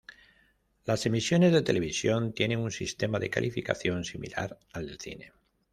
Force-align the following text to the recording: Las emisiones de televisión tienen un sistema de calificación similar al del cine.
Las 0.83 1.05
emisiones 1.05 1.53
de 1.53 1.61
televisión 1.61 2.33
tienen 2.33 2.57
un 2.59 2.71
sistema 2.71 3.19
de 3.19 3.29
calificación 3.29 4.03
similar 4.03 4.57
al 4.73 4.87
del 4.87 4.99
cine. 4.99 5.31